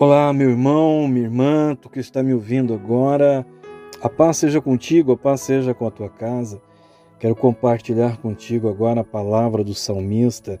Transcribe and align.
Olá, 0.00 0.32
meu 0.32 0.50
irmão, 0.50 1.08
minha 1.08 1.24
irmã, 1.24 1.74
tu 1.74 1.90
que 1.90 1.98
está 1.98 2.22
me 2.22 2.32
ouvindo 2.32 2.72
agora. 2.72 3.44
A 4.00 4.08
paz 4.08 4.36
seja 4.36 4.60
contigo, 4.60 5.10
a 5.10 5.16
paz 5.16 5.40
seja 5.40 5.74
com 5.74 5.88
a 5.88 5.90
tua 5.90 6.08
casa. 6.08 6.62
Quero 7.18 7.34
compartilhar 7.34 8.16
contigo 8.18 8.68
agora 8.68 9.00
a 9.00 9.04
palavra 9.04 9.64
do 9.64 9.74
salmista, 9.74 10.60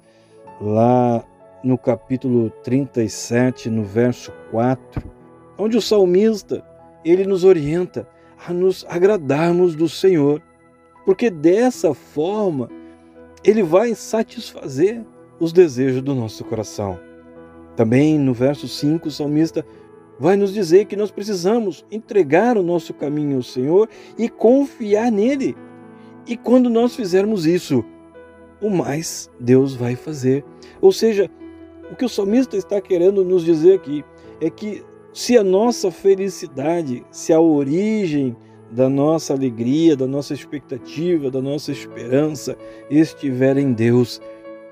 lá 0.60 1.24
no 1.62 1.78
capítulo 1.78 2.50
37, 2.64 3.70
no 3.70 3.84
verso 3.84 4.32
4, 4.50 5.08
onde 5.56 5.76
o 5.76 5.80
salmista, 5.80 6.66
ele 7.04 7.24
nos 7.24 7.44
orienta 7.44 8.08
a 8.44 8.52
nos 8.52 8.84
agradarmos 8.88 9.76
do 9.76 9.88
Senhor, 9.88 10.42
porque 11.06 11.30
dessa 11.30 11.94
forma 11.94 12.68
ele 13.44 13.62
vai 13.62 13.94
satisfazer 13.94 15.06
os 15.38 15.52
desejos 15.52 16.02
do 16.02 16.12
nosso 16.12 16.44
coração. 16.44 17.07
Também 17.78 18.18
no 18.18 18.34
verso 18.34 18.66
5, 18.66 19.06
o 19.06 19.10
salmista 19.12 19.64
vai 20.18 20.34
nos 20.34 20.52
dizer 20.52 20.86
que 20.86 20.96
nós 20.96 21.12
precisamos 21.12 21.86
entregar 21.92 22.58
o 22.58 22.62
nosso 22.64 22.92
caminho 22.92 23.36
ao 23.36 23.42
Senhor 23.44 23.88
e 24.18 24.28
confiar 24.28 25.12
nele. 25.12 25.56
E 26.26 26.36
quando 26.36 26.68
nós 26.68 26.96
fizermos 26.96 27.46
isso, 27.46 27.84
o 28.60 28.68
mais 28.68 29.30
Deus 29.38 29.76
vai 29.76 29.94
fazer. 29.94 30.44
Ou 30.80 30.90
seja, 30.90 31.30
o 31.88 31.94
que 31.94 32.04
o 32.04 32.08
salmista 32.08 32.56
está 32.56 32.80
querendo 32.80 33.24
nos 33.24 33.44
dizer 33.44 33.74
aqui 33.74 34.04
é 34.40 34.50
que 34.50 34.82
se 35.12 35.38
a 35.38 35.44
nossa 35.44 35.88
felicidade, 35.88 37.06
se 37.12 37.32
a 37.32 37.40
origem 37.40 38.36
da 38.72 38.88
nossa 38.88 39.34
alegria, 39.34 39.96
da 39.96 40.08
nossa 40.08 40.34
expectativa, 40.34 41.30
da 41.30 41.40
nossa 41.40 41.70
esperança 41.70 42.58
estiver 42.90 43.56
em 43.56 43.72
Deus, 43.72 44.20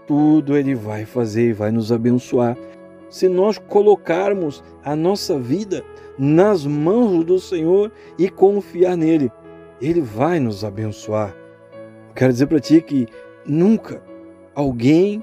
tudo 0.08 0.56
Ele 0.56 0.74
vai 0.74 1.04
fazer 1.04 1.50
e 1.50 1.52
vai 1.52 1.70
nos 1.70 1.92
abençoar 1.92 2.58
se 3.08 3.28
nós 3.28 3.58
colocarmos 3.58 4.62
a 4.84 4.96
nossa 4.96 5.38
vida 5.38 5.84
nas 6.18 6.64
mãos 6.64 7.24
do 7.24 7.38
Senhor 7.38 7.92
e 8.18 8.28
confiar 8.28 8.96
nele. 8.96 9.30
Ele 9.80 10.00
vai 10.00 10.40
nos 10.40 10.64
abençoar. 10.64 11.34
Eu 12.08 12.14
quero 12.14 12.32
dizer 12.32 12.46
para 12.46 12.60
ti 12.60 12.80
que 12.80 13.06
nunca 13.44 14.02
alguém 14.54 15.22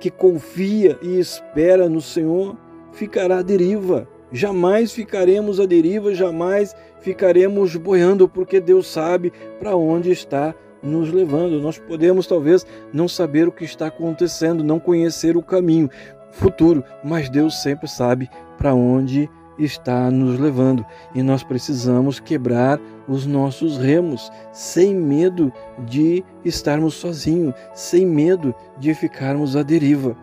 que 0.00 0.10
confia 0.10 0.98
e 1.00 1.18
espera 1.18 1.88
no 1.88 2.00
Senhor 2.00 2.56
ficará 2.92 3.38
à 3.38 3.42
deriva. 3.42 4.08
Jamais 4.32 4.92
ficaremos 4.92 5.60
à 5.60 5.66
deriva, 5.66 6.14
jamais 6.14 6.74
ficaremos 7.00 7.76
boiando, 7.76 8.28
porque 8.28 8.60
Deus 8.60 8.86
sabe 8.86 9.32
para 9.60 9.76
onde 9.76 10.10
está 10.10 10.54
nos 10.82 11.12
levando. 11.12 11.60
Nós 11.60 11.78
podemos 11.78 12.26
talvez 12.26 12.66
não 12.92 13.06
saber 13.06 13.46
o 13.46 13.52
que 13.52 13.64
está 13.64 13.86
acontecendo, 13.86 14.64
não 14.64 14.80
conhecer 14.80 15.36
o 15.36 15.42
caminho, 15.42 15.88
futuro, 16.32 16.82
mas 17.04 17.28
Deus 17.28 17.62
sempre 17.62 17.88
sabe 17.88 18.28
para 18.58 18.74
onde 18.74 19.30
está 19.58 20.10
nos 20.10 20.38
levando 20.38 20.84
e 21.14 21.22
nós 21.22 21.42
precisamos 21.42 22.18
quebrar 22.18 22.80
os 23.06 23.26
nossos 23.26 23.76
remos 23.76 24.30
sem 24.52 24.94
medo 24.94 25.52
de 25.86 26.24
estarmos 26.44 26.94
sozinhos, 26.94 27.54
sem 27.74 28.06
medo 28.06 28.54
de 28.78 28.94
ficarmos 28.94 29.56
à 29.56 29.62
deriva. 29.62 30.16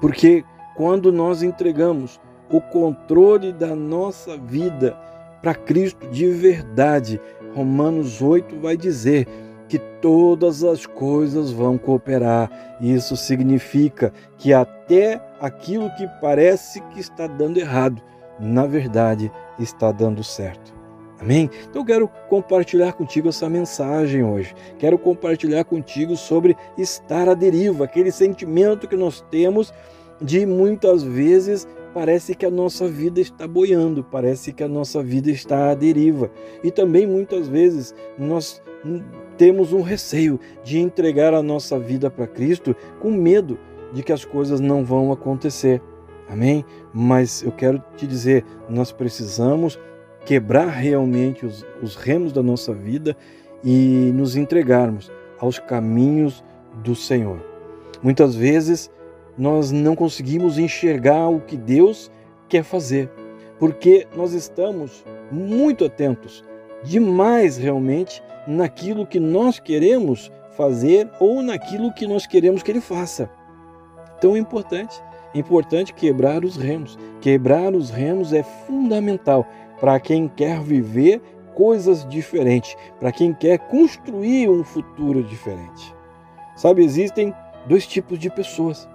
Porque 0.00 0.44
quando 0.76 1.10
nós 1.10 1.42
entregamos 1.42 2.20
o 2.50 2.60
controle 2.60 3.52
da 3.52 3.74
nossa 3.74 4.36
vida 4.36 4.96
para 5.42 5.54
Cristo 5.54 6.08
de 6.08 6.28
verdade, 6.28 7.20
Romanos 7.54 8.20
8 8.20 8.60
vai 8.60 8.76
dizer: 8.76 9.26
que 9.68 9.78
todas 10.00 10.62
as 10.62 10.86
coisas 10.86 11.50
vão 11.50 11.76
cooperar. 11.76 12.50
Isso 12.80 13.16
significa 13.16 14.12
que 14.38 14.52
até 14.52 15.20
aquilo 15.40 15.90
que 15.96 16.06
parece 16.20 16.80
que 16.92 17.00
está 17.00 17.26
dando 17.26 17.58
errado, 17.58 18.00
na 18.38 18.66
verdade 18.66 19.30
está 19.58 19.90
dando 19.90 20.22
certo. 20.22 20.74
Amém? 21.18 21.50
Então 21.68 21.84
quero 21.84 22.08
compartilhar 22.28 22.92
contigo 22.92 23.30
essa 23.30 23.48
mensagem 23.48 24.22
hoje. 24.22 24.54
Quero 24.78 24.98
compartilhar 24.98 25.64
contigo 25.64 26.14
sobre 26.14 26.54
estar 26.76 27.28
à 27.28 27.34
deriva, 27.34 27.84
aquele 27.84 28.12
sentimento 28.12 28.86
que 28.86 28.96
nós 28.96 29.24
temos 29.30 29.72
de 30.20 30.44
muitas 30.44 31.02
vezes 31.02 31.66
parece 31.96 32.34
que 32.34 32.44
a 32.44 32.50
nossa 32.50 32.86
vida 32.86 33.22
está 33.22 33.48
boiando, 33.48 34.04
parece 34.04 34.52
que 34.52 34.62
a 34.62 34.68
nossa 34.68 35.02
vida 35.02 35.30
está 35.30 35.70
à 35.70 35.74
deriva. 35.74 36.30
E 36.62 36.70
também 36.70 37.06
muitas 37.06 37.48
vezes 37.48 37.94
nós 38.18 38.60
temos 39.38 39.72
um 39.72 39.80
receio 39.80 40.38
de 40.62 40.78
entregar 40.78 41.32
a 41.32 41.42
nossa 41.42 41.78
vida 41.78 42.10
para 42.10 42.26
Cristo 42.26 42.76
com 43.00 43.10
medo 43.10 43.58
de 43.94 44.02
que 44.02 44.12
as 44.12 44.26
coisas 44.26 44.60
não 44.60 44.84
vão 44.84 45.10
acontecer. 45.10 45.80
Amém? 46.28 46.66
Mas 46.92 47.42
eu 47.42 47.50
quero 47.50 47.82
te 47.96 48.06
dizer, 48.06 48.44
nós 48.68 48.92
precisamos 48.92 49.80
quebrar 50.26 50.68
realmente 50.68 51.46
os, 51.46 51.64
os 51.80 51.96
remos 51.96 52.30
da 52.30 52.42
nossa 52.42 52.74
vida 52.74 53.16
e 53.64 54.12
nos 54.14 54.36
entregarmos 54.36 55.10
aos 55.38 55.58
caminhos 55.58 56.44
do 56.84 56.94
Senhor. 56.94 57.42
Muitas 58.02 58.34
vezes 58.34 58.90
nós 59.36 59.70
não 59.70 59.94
conseguimos 59.94 60.58
enxergar 60.58 61.28
o 61.28 61.40
que 61.40 61.56
Deus 61.56 62.10
quer 62.48 62.62
fazer, 62.62 63.10
porque 63.58 64.06
nós 64.16 64.32
estamos 64.32 65.04
muito 65.30 65.84
atentos, 65.84 66.44
demais 66.84 67.56
realmente, 67.56 68.22
naquilo 68.46 69.06
que 69.06 69.18
nós 69.18 69.58
queremos 69.58 70.30
fazer 70.56 71.10
ou 71.20 71.42
naquilo 71.42 71.92
que 71.92 72.06
nós 72.06 72.26
queremos 72.26 72.62
que 72.62 72.70
ele 72.70 72.80
faça. 72.80 73.28
Então 74.18 74.34
é 74.34 74.38
importante, 74.38 75.02
é 75.34 75.38
importante 75.38 75.92
quebrar 75.92 76.44
os 76.44 76.56
remos. 76.56 76.98
Quebrar 77.20 77.74
os 77.74 77.90
remos 77.90 78.32
é 78.32 78.42
fundamental 78.42 79.46
para 79.80 80.00
quem 80.00 80.28
quer 80.28 80.60
viver 80.60 81.20
coisas 81.54 82.06
diferentes, 82.06 82.76
para 82.98 83.12
quem 83.12 83.34
quer 83.34 83.58
construir 83.58 84.48
um 84.48 84.64
futuro 84.64 85.22
diferente. 85.22 85.94
Sabe, 86.54 86.84
existem 86.84 87.34
dois 87.66 87.86
tipos 87.86 88.18
de 88.18 88.30
pessoas: 88.30 88.88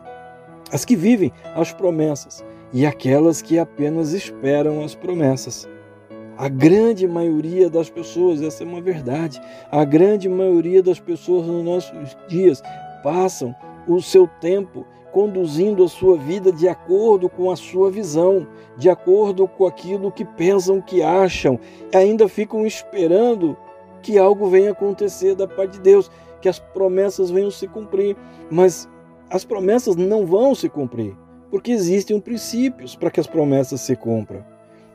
as 0.71 0.85
que 0.85 0.95
vivem 0.95 1.31
as 1.55 1.73
promessas 1.73 2.43
e 2.73 2.85
aquelas 2.85 3.41
que 3.41 3.59
apenas 3.59 4.13
esperam 4.13 4.83
as 4.83 4.95
promessas. 4.95 5.67
A 6.37 6.47
grande 6.47 7.07
maioria 7.07 7.69
das 7.69 7.89
pessoas, 7.89 8.41
essa 8.41 8.63
é 8.63 8.65
uma 8.65 8.81
verdade, 8.81 9.39
a 9.69 9.83
grande 9.83 10.27
maioria 10.27 10.81
das 10.81 10.99
pessoas 10.99 11.45
nos 11.45 11.63
nossos 11.63 12.17
dias 12.27 12.61
passam 13.03 13.53
o 13.87 14.01
seu 14.01 14.27
tempo 14.39 14.85
conduzindo 15.11 15.83
a 15.83 15.89
sua 15.89 16.17
vida 16.17 16.51
de 16.51 16.67
acordo 16.67 17.29
com 17.29 17.51
a 17.51 17.55
sua 17.55 17.91
visão, 17.91 18.47
de 18.77 18.89
acordo 18.89 19.47
com 19.47 19.65
aquilo 19.65 20.11
que 20.11 20.23
pensam, 20.23 20.81
que 20.81 21.03
acham, 21.03 21.59
ainda 21.93 22.29
ficam 22.29 22.65
esperando 22.65 23.57
que 24.01 24.17
algo 24.17 24.47
venha 24.47 24.71
acontecer 24.71 25.35
da 25.35 25.47
parte 25.47 25.73
de 25.73 25.81
Deus, 25.81 26.09
que 26.41 26.49
as 26.49 26.57
promessas 26.57 27.29
venham 27.29 27.51
se 27.51 27.67
cumprir, 27.67 28.15
mas 28.49 28.89
as 29.31 29.45
promessas 29.45 29.95
não 29.95 30.25
vão 30.25 30.53
se 30.53 30.67
cumprir, 30.67 31.15
porque 31.49 31.71
existem 31.71 32.19
princípios 32.19 32.97
para 32.97 33.09
que 33.09 33.19
as 33.19 33.27
promessas 33.27 33.79
se 33.79 33.95
cumpram. 33.95 34.43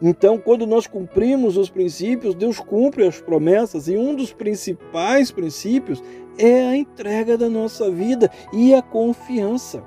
Então, 0.01 0.37
quando 0.37 0.67
nós 0.67 0.87
cumprimos 0.87 1.57
os 1.57 1.71
princípios, 1.71 2.35
Deus 2.35 2.61
cumpre 2.61 3.07
as 3.07 3.19
promessas, 3.19 3.89
e 3.89 3.97
um 3.97 4.15
dos 4.15 4.35
principais 4.35 5.31
princípios 5.31 6.03
é 6.39 6.69
a 6.69 6.77
entrega 6.77 7.39
da 7.39 7.49
nossa 7.49 7.91
vida 7.91 8.31
e 8.53 8.75
a 8.75 8.83
confiança. 8.83 9.83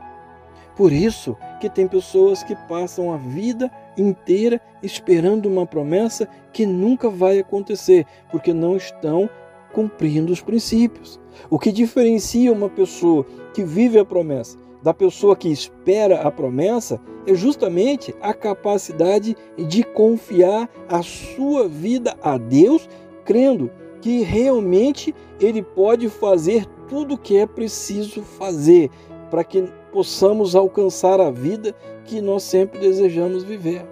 Por 0.76 0.92
isso 0.92 1.38
que 1.62 1.70
tem 1.70 1.88
pessoas 1.88 2.42
que 2.42 2.56
passam 2.68 3.14
a 3.14 3.18
vida 3.18 3.70
inteira 3.96 4.60
esperando 4.82 5.46
uma 5.48 5.68
promessa 5.68 6.28
que 6.52 6.66
nunca 6.66 7.08
vai 7.08 7.38
acontecer, 7.38 8.04
porque 8.32 8.52
não 8.52 8.78
estão 8.78 9.30
cumprindo 9.74 10.32
os 10.32 10.42
princípios. 10.42 11.20
O 11.50 11.60
que 11.60 11.72
diferencia 11.72 12.52
uma 12.52 12.70
pessoa 12.70 13.26
que 13.54 13.64
vive 13.64 14.00
a 14.00 14.06
promessa 14.06 14.58
da 14.82 14.94
pessoa 14.94 15.36
que 15.36 15.50
espera 15.50 16.22
a 16.22 16.32
promessa 16.32 17.00
é 17.28 17.34
justamente 17.34 18.16
a 18.22 18.34
capacidade 18.34 19.36
de 19.58 19.84
confiar 19.84 20.70
a 20.88 21.02
sua 21.04 21.68
vida 21.68 22.16
a 22.22 22.38
Deus, 22.38 22.88
crendo 23.26 23.70
que 24.02 24.22
realmente 24.22 25.14
Ele 25.40 25.62
pode 25.62 26.10
fazer 26.10 26.66
tudo 26.88 27.16
o 27.16 27.18
que 27.18 27.38
é 27.38 27.46
preciso 27.46 28.22
fazer 28.24 28.90
para 29.30 29.44
que 29.44 29.70
possamos 29.92 30.56
alcançar 30.56 31.20
a 31.20 31.30
vida 31.30 31.76
que 32.06 32.22
nós 32.22 32.44
sempre 32.44 32.80
desejamos 32.80 33.44
viver. 33.44 33.86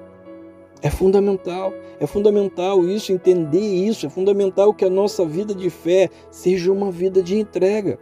É 0.81 0.90
fundamental, 0.90 1.74
é 2.00 2.06
fundamental 2.06 2.86
isso, 2.86 3.12
entender 3.12 3.60
isso, 3.60 4.06
é 4.06 4.10
fundamental 4.10 4.74
que 4.74 4.86
a 4.86 4.90
nossa 4.90 5.26
vida 5.26 5.54
de 5.54 5.70
fé 5.70 6.10
seja 6.30 6.72
uma 6.72 6.92
vida 6.92 7.24
de 7.24 7.40
entrega. 7.40 7.98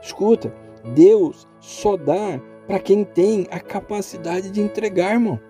Escuta, 0.00 0.54
Deus 0.94 1.48
só 1.60 1.96
dá 1.96 2.40
para 2.66 2.78
quem 2.78 3.04
tem 3.04 3.46
a 3.50 3.58
capacidade 3.58 4.50
de 4.50 4.60
entregar, 4.60 5.12
irmão. 5.12 5.40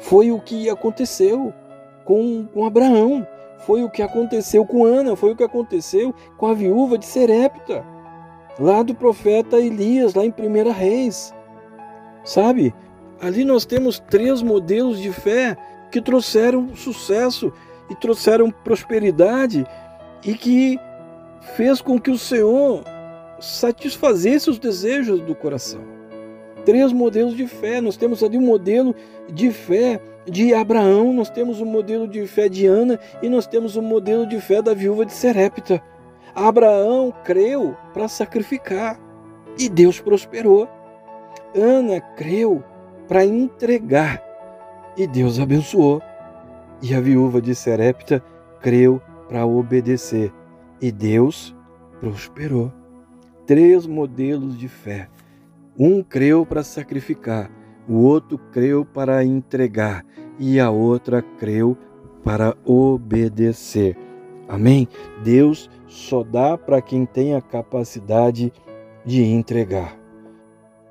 Foi 0.00 0.32
o 0.32 0.40
que 0.40 0.68
aconteceu 0.68 1.52
com, 2.04 2.46
com 2.52 2.66
Abraão, 2.66 3.26
foi 3.60 3.84
o 3.84 3.90
que 3.90 4.02
aconteceu 4.02 4.66
com 4.66 4.84
Ana, 4.84 5.14
foi 5.14 5.32
o 5.32 5.36
que 5.36 5.44
aconteceu 5.44 6.14
com 6.36 6.46
a 6.46 6.54
viúva 6.54 6.98
de 6.98 7.06
Serepta, 7.06 7.84
lá 8.58 8.82
do 8.82 8.94
profeta 8.94 9.58
Elias, 9.58 10.14
lá 10.14 10.24
em 10.24 10.34
1 10.36 10.72
Reis. 10.72 11.32
Sabe, 12.24 12.74
Ali 13.20 13.42
nós 13.44 13.64
temos 13.64 13.98
três 13.98 14.42
modelos 14.42 15.00
de 15.00 15.10
fé 15.10 15.56
que 15.90 16.00
trouxeram 16.00 16.74
sucesso 16.74 17.52
e 17.90 17.94
trouxeram 17.94 18.50
prosperidade 18.50 19.66
e 20.24 20.34
que 20.34 20.78
fez 21.56 21.80
com 21.80 22.00
que 22.00 22.10
o 22.10 22.18
Senhor 22.18 22.82
satisfazesse 23.38 24.48
os 24.50 24.58
desejos 24.58 25.20
do 25.20 25.34
coração. 25.34 25.80
Três 26.64 26.92
modelos 26.92 27.36
de 27.36 27.46
fé. 27.46 27.80
Nós 27.80 27.96
temos 27.96 28.22
ali 28.22 28.38
um 28.38 28.46
modelo 28.46 28.94
de 29.30 29.50
fé 29.50 30.00
de 30.26 30.54
Abraão, 30.54 31.12
nós 31.12 31.28
temos 31.28 31.60
o 31.60 31.64
um 31.64 31.66
modelo 31.66 32.08
de 32.08 32.26
fé 32.26 32.48
de 32.48 32.66
Ana 32.66 32.98
e 33.22 33.28
nós 33.28 33.46
temos 33.46 33.76
o 33.76 33.80
um 33.80 33.82
modelo 33.82 34.26
de 34.26 34.40
fé 34.40 34.62
da 34.62 34.72
viúva 34.72 35.04
de 35.04 35.12
Serepta. 35.12 35.82
Abraão 36.34 37.12
creu 37.22 37.76
para 37.92 38.08
sacrificar 38.08 38.98
e 39.58 39.68
Deus 39.68 40.00
prosperou. 40.00 40.66
Ana 41.54 42.00
creu 42.00 42.64
para 43.06 43.24
entregar 43.24 44.22
e 44.96 45.06
Deus 45.06 45.38
abençoou. 45.38 46.02
E 46.82 46.94
a 46.94 47.00
viúva 47.00 47.40
de 47.40 47.54
Serepta 47.54 48.22
creu 48.60 49.00
para 49.28 49.46
obedecer 49.46 50.32
e 50.80 50.92
Deus 50.92 51.54
prosperou. 52.00 52.72
Três 53.46 53.86
modelos 53.86 54.58
de 54.58 54.68
fé. 54.68 55.08
Um 55.78 56.02
creu 56.02 56.46
para 56.46 56.62
sacrificar, 56.62 57.50
o 57.88 57.94
outro 57.94 58.38
creu 58.52 58.84
para 58.84 59.24
entregar 59.24 60.04
e 60.38 60.60
a 60.60 60.70
outra 60.70 61.20
creu 61.20 61.76
para 62.22 62.56
obedecer. 62.64 63.96
Amém? 64.48 64.88
Deus 65.22 65.70
só 65.86 66.22
dá 66.22 66.56
para 66.56 66.80
quem 66.80 67.04
tem 67.04 67.34
a 67.34 67.40
capacidade 67.40 68.52
de 69.04 69.22
entregar. 69.22 69.98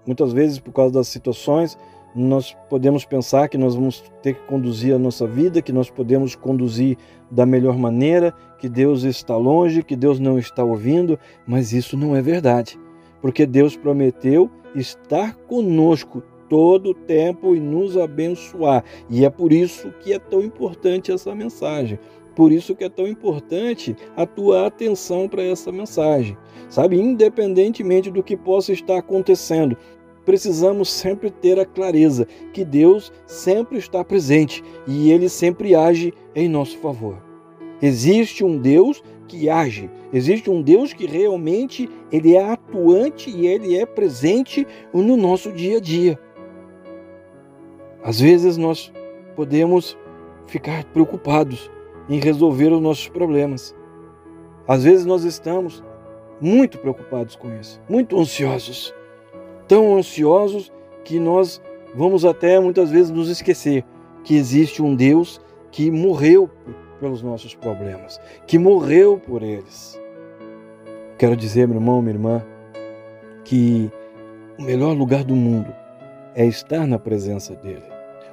Muitas 0.05 0.33
vezes, 0.33 0.59
por 0.59 0.73
causa 0.73 0.95
das 0.95 1.07
situações, 1.07 1.77
nós 2.15 2.55
podemos 2.69 3.05
pensar 3.05 3.47
que 3.49 3.57
nós 3.57 3.75
vamos 3.75 4.03
ter 4.21 4.35
que 4.35 4.47
conduzir 4.47 4.93
a 4.93 4.99
nossa 4.99 5.25
vida, 5.25 5.61
que 5.61 5.71
nós 5.71 5.89
podemos 5.89 6.35
conduzir 6.35 6.97
da 7.29 7.45
melhor 7.45 7.77
maneira, 7.77 8.33
que 8.59 8.69
Deus 8.69 9.03
está 9.03 9.35
longe, 9.35 9.83
que 9.83 9.95
Deus 9.95 10.19
não 10.19 10.37
está 10.37 10.63
ouvindo, 10.63 11.17
mas 11.47 11.73
isso 11.73 11.97
não 11.97 12.15
é 12.15 12.21
verdade, 12.21 12.79
porque 13.21 13.45
Deus 13.45 13.75
prometeu 13.75 14.49
estar 14.75 15.35
conosco 15.35 16.23
todo 16.49 16.91
o 16.91 16.93
tempo 16.93 17.55
e 17.55 17.59
nos 17.59 17.97
abençoar. 17.97 18.83
E 19.09 19.25
é 19.25 19.29
por 19.29 19.51
isso 19.51 19.91
que 20.01 20.13
é 20.13 20.19
tão 20.19 20.41
importante 20.41 21.11
essa 21.11 21.33
mensagem. 21.33 21.97
Por 22.35 22.51
isso 22.51 22.75
que 22.75 22.83
é 22.83 22.89
tão 22.89 23.07
importante 23.07 23.95
a 24.15 24.25
tua 24.25 24.67
atenção 24.67 25.27
para 25.27 25.43
essa 25.43 25.71
mensagem. 25.71 26.37
Sabe, 26.69 26.99
independentemente 26.99 28.09
do 28.09 28.23
que 28.23 28.35
possa 28.35 28.71
estar 28.71 28.97
acontecendo, 28.97 29.77
precisamos 30.25 30.91
sempre 30.91 31.29
ter 31.29 31.59
a 31.59 31.65
clareza 31.65 32.27
que 32.51 32.63
Deus 32.63 33.11
sempre 33.25 33.77
está 33.77 34.03
presente 34.03 34.63
e 34.87 35.11
ele 35.11 35.29
sempre 35.29 35.75
age 35.75 36.13
em 36.35 36.47
nosso 36.47 36.77
favor. 36.77 37.17
Existe 37.81 38.43
um 38.43 38.57
Deus 38.57 39.03
que 39.27 39.49
age, 39.49 39.89
existe 40.11 40.49
um 40.49 40.61
Deus 40.61 40.93
que 40.93 41.05
realmente 41.05 41.89
ele 42.11 42.35
é 42.35 42.51
atuante 42.51 43.29
e 43.29 43.47
ele 43.47 43.77
é 43.77 43.85
presente 43.85 44.65
no 44.93 45.17
nosso 45.17 45.51
dia 45.51 45.77
a 45.77 45.81
dia. 45.81 46.19
Às 48.03 48.19
vezes 48.19 48.57
nós 48.57 48.91
podemos 49.35 49.97
ficar 50.45 50.83
preocupados 50.85 51.71
em 52.09 52.19
resolver 52.19 52.71
os 52.71 52.81
nossos 52.81 53.07
problemas. 53.07 53.75
Às 54.67 54.83
vezes 54.83 55.05
nós 55.05 55.23
estamos 55.23 55.83
muito 56.39 56.77
preocupados 56.77 57.35
com 57.35 57.53
isso, 57.59 57.81
muito 57.89 58.17
ansiosos 58.19 58.93
tão 59.67 59.95
ansiosos 59.95 60.71
que 61.03 61.19
nós 61.19 61.61
vamos 61.95 62.25
até 62.25 62.59
muitas 62.59 62.89
vezes 62.89 63.11
nos 63.11 63.29
esquecer 63.29 63.83
que 64.23 64.35
existe 64.35 64.81
um 64.81 64.95
Deus 64.95 65.41
que 65.71 65.91
morreu 65.91 66.49
pelos 66.99 67.21
nossos 67.21 67.53
problemas, 67.53 68.19
que 68.47 68.57
morreu 68.57 69.19
por 69.19 69.43
eles. 69.43 69.99
Quero 71.17 71.35
dizer, 71.35 71.67
meu 71.67 71.77
irmão, 71.77 72.01
minha 72.01 72.15
irmã, 72.15 72.43
que 73.43 73.91
o 74.57 74.63
melhor 74.63 74.95
lugar 74.95 75.23
do 75.23 75.35
mundo 75.35 75.73
é 76.35 76.45
estar 76.45 76.87
na 76.87 76.97
presença 76.97 77.55
dele. 77.55 77.83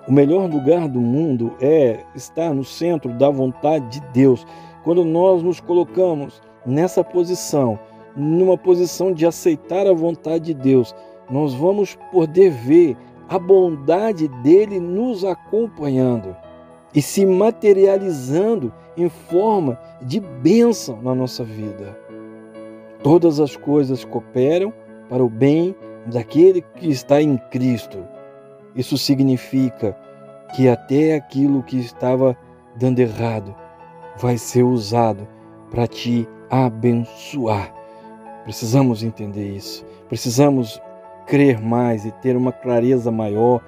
O 0.07 0.13
melhor 0.13 0.49
lugar 0.49 0.89
do 0.89 1.01
mundo 1.01 1.55
é 1.61 2.01
estar 2.15 2.55
no 2.55 2.65
centro 2.65 3.13
da 3.15 3.29
vontade 3.29 4.01
de 4.01 4.07
Deus. 4.13 4.47
Quando 4.83 5.05
nós 5.05 5.43
nos 5.43 5.61
colocamos 5.61 6.41
nessa 6.65 7.05
posição, 7.05 7.79
numa 8.17 8.57
posição 8.57 9.13
de 9.13 9.27
aceitar 9.27 9.87
a 9.87 9.93
vontade 9.93 10.47
de 10.47 10.55
Deus, 10.55 10.95
nós 11.31 11.55
vamos 11.55 11.97
poder 12.11 12.51
ver 12.51 12.97
a 13.29 13.39
bondade 13.39 14.27
dele 14.43 14.81
nos 14.81 15.25
acompanhando 15.25 16.37
e 16.95 17.01
se 17.01 17.25
materializando 17.25 18.73
em 18.97 19.09
forma 19.09 19.79
de 20.03 20.19
bênção 20.19 21.01
na 21.01 21.15
nossa 21.15 21.45
vida. 21.45 21.97
Todas 23.03 23.39
as 23.39 23.57
coisas 23.57 24.05
cooperam 24.05 24.73
para 25.09 25.25
o 25.25 25.29
bem 25.29 25.75
daquele 26.07 26.61
que 26.61 26.89
está 26.89 27.23
em 27.23 27.39
Cristo. 27.51 27.99
Isso 28.75 28.99
significa 28.99 29.97
que 30.55 30.69
até 30.69 31.15
aquilo 31.15 31.63
que 31.63 31.79
estava 31.79 32.37
dando 32.77 32.99
errado 32.99 33.55
vai 34.17 34.37
ser 34.37 34.65
usado 34.65 35.27
para 35.71 35.87
te 35.87 36.29
abençoar. 36.51 37.73
Precisamos 38.45 39.03
entender 39.03 39.55
isso. 39.55 39.85
Precisamos 40.09 40.81
crer 41.31 41.63
mais 41.63 42.05
e 42.05 42.11
ter 42.11 42.37
uma 42.37 42.51
clareza 42.51 43.09
maior 43.13 43.61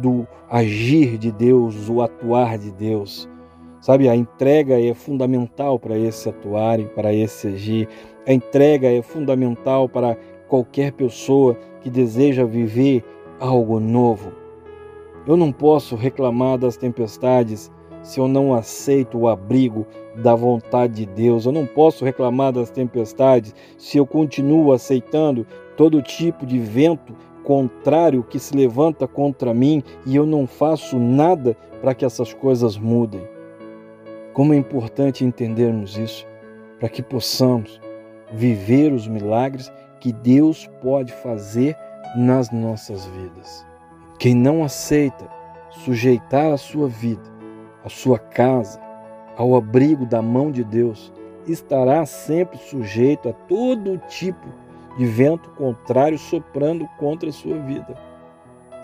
do 0.00 0.26
agir 0.48 1.18
de 1.18 1.30
Deus, 1.30 1.90
o 1.90 2.00
atuar 2.00 2.56
de 2.56 2.72
Deus. 2.72 3.28
Sabe, 3.78 4.08
a 4.08 4.16
entrega 4.16 4.80
é 4.80 4.94
fundamental 4.94 5.78
para 5.78 5.98
esse 5.98 6.30
atuar 6.30 6.80
e 6.80 6.86
para 6.86 7.12
esse 7.12 7.48
agir. 7.48 7.86
A 8.26 8.32
entrega 8.32 8.90
é 8.90 9.02
fundamental 9.02 9.86
para 9.86 10.16
qualquer 10.48 10.92
pessoa 10.92 11.54
que 11.82 11.90
deseja 11.90 12.46
viver 12.46 13.04
algo 13.38 13.78
novo. 13.78 14.32
Eu 15.26 15.36
não 15.36 15.52
posso 15.52 15.96
reclamar 15.96 16.56
das 16.56 16.78
tempestades 16.78 17.70
se 18.02 18.18
eu 18.18 18.26
não 18.26 18.54
aceito 18.54 19.18
o 19.18 19.28
abrigo 19.28 19.86
da 20.16 20.34
vontade 20.34 21.04
de 21.04 21.06
Deus. 21.06 21.44
Eu 21.44 21.52
não 21.52 21.66
posso 21.66 22.02
reclamar 22.02 22.52
das 22.52 22.70
tempestades 22.70 23.54
se 23.76 23.98
eu 23.98 24.06
continuo 24.06 24.72
aceitando 24.72 25.46
todo 25.76 26.02
tipo 26.02 26.46
de 26.46 26.58
vento 26.58 27.14
contrário 27.44 28.22
que 28.22 28.38
se 28.38 28.56
levanta 28.56 29.06
contra 29.06 29.52
mim 29.52 29.82
e 30.06 30.16
eu 30.16 30.24
não 30.24 30.46
faço 30.46 30.98
nada 30.98 31.56
para 31.80 31.94
que 31.94 32.04
essas 32.04 32.32
coisas 32.32 32.76
mudem. 32.76 33.22
Como 34.32 34.54
é 34.54 34.56
importante 34.56 35.24
entendermos 35.24 35.96
isso, 35.96 36.26
para 36.80 36.88
que 36.88 37.02
possamos 37.02 37.80
viver 38.32 38.92
os 38.92 39.06
milagres 39.06 39.70
que 40.00 40.12
Deus 40.12 40.68
pode 40.82 41.12
fazer 41.12 41.76
nas 42.16 42.50
nossas 42.50 43.06
vidas. 43.06 43.64
Quem 44.18 44.34
não 44.34 44.64
aceita 44.64 45.28
sujeitar 45.70 46.52
a 46.52 46.56
sua 46.56 46.88
vida, 46.88 47.30
a 47.84 47.88
sua 47.88 48.18
casa, 48.18 48.80
ao 49.36 49.54
abrigo 49.54 50.06
da 50.06 50.22
mão 50.22 50.50
de 50.50 50.64
Deus, 50.64 51.12
estará 51.46 52.06
sempre 52.06 52.58
sujeito 52.58 53.28
a 53.28 53.32
todo 53.32 53.98
tipo 54.08 54.63
de 54.96 55.06
vento 55.06 55.50
contrário 55.50 56.18
soprando 56.18 56.86
contra 56.98 57.28
a 57.28 57.32
sua 57.32 57.58
vida. 57.58 57.94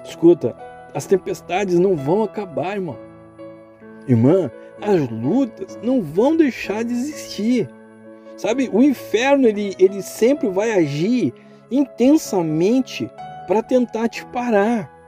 Escuta, 0.04 0.56
as 0.94 1.06
tempestades 1.06 1.78
não 1.78 1.96
vão 1.96 2.22
acabar, 2.22 2.74
irmão. 2.74 2.98
Irmã, 4.08 4.50
as 4.80 5.08
lutas 5.08 5.78
não 5.82 6.02
vão 6.02 6.36
deixar 6.36 6.82
de 6.82 6.92
existir. 6.92 7.68
Sabe, 8.36 8.70
o 8.72 8.82
inferno 8.82 9.46
ele, 9.46 9.74
ele 9.78 10.02
sempre 10.02 10.48
vai 10.48 10.72
agir 10.72 11.34
intensamente 11.70 13.10
para 13.46 13.62
tentar 13.62 14.08
te 14.08 14.24
parar 14.26 14.99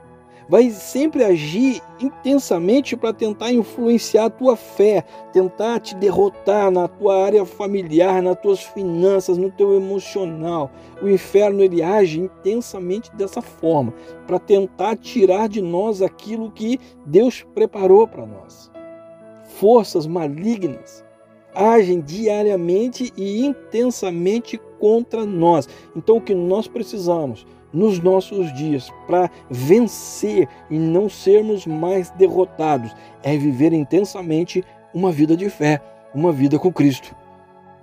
vai 0.47 0.69
sempre 0.69 1.23
agir 1.23 1.81
intensamente 1.99 2.95
para 2.95 3.13
tentar 3.13 3.51
influenciar 3.51 4.25
a 4.25 4.29
tua 4.29 4.55
fé, 4.55 5.03
tentar 5.31 5.79
te 5.79 5.95
derrotar 5.95 6.69
na 6.71 6.87
tua 6.87 7.23
área 7.25 7.45
familiar, 7.45 8.21
nas 8.21 8.39
tuas 8.39 8.61
finanças, 8.61 9.37
no 9.37 9.51
teu 9.51 9.75
emocional. 9.75 10.71
O 11.01 11.09
inferno 11.09 11.63
ele 11.63 11.81
age 11.81 12.19
intensamente 12.19 13.13
dessa 13.15 13.41
forma, 13.41 13.93
para 14.27 14.39
tentar 14.39 14.97
tirar 14.97 15.47
de 15.47 15.61
nós 15.61 16.01
aquilo 16.01 16.51
que 16.51 16.79
Deus 17.05 17.45
preparou 17.53 18.07
para 18.07 18.25
nós. 18.25 18.71
Forças 19.43 20.07
malignas 20.07 21.03
agem 21.55 22.01
diariamente 22.01 23.13
e 23.15 23.45
intensamente 23.45 24.59
contra 24.79 25.25
nós. 25.25 25.67
Então 25.95 26.17
o 26.17 26.21
que 26.21 26.33
nós 26.33 26.67
precisamos 26.67 27.45
nos 27.73 27.99
nossos 27.99 28.53
dias 28.53 28.89
para 29.07 29.29
vencer 29.49 30.47
e 30.69 30.77
não 30.77 31.09
sermos 31.09 31.65
mais 31.65 32.11
derrotados 32.11 32.95
é 33.23 33.35
viver 33.35 33.73
intensamente 33.73 34.63
uma 34.93 35.11
vida 35.11 35.35
de 35.35 35.49
fé, 35.49 35.81
uma 36.13 36.31
vida 36.31 36.59
com 36.59 36.71
Cristo. 36.71 37.15